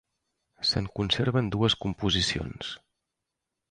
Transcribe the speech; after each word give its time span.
Se'n 0.69 0.87
conserven 1.01 1.53
dues 1.59 1.79
composicions. 1.85 2.77